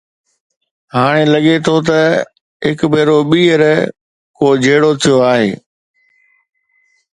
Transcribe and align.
هاڻ 0.93 1.13
لڳي 1.33 1.55
ٿو 1.65 1.75
ته 1.87 1.99
هڪ 2.65 2.79
ڀيرو 2.93 3.17
ٻيهر 3.29 3.61
ڪو 4.37 4.47
جهيڙو 4.63 4.91
ٿيو 5.01 5.15
آهي. 5.31 5.49